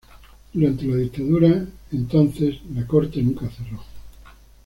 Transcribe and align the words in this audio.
Durante 0.51 0.87
la 0.87 0.95
dictadura, 0.95 1.63
entonces, 1.91 2.55
la 2.73 2.87
Corte 2.87 3.21
nunca 3.21 3.47
cerró. 3.51 3.83